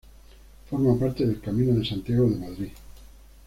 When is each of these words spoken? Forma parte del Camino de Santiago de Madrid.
Forma 0.67 0.97
parte 0.97 1.27
del 1.27 1.39
Camino 1.39 1.75
de 1.77 1.85
Santiago 1.85 2.27
de 2.27 2.35
Madrid. 2.35 2.69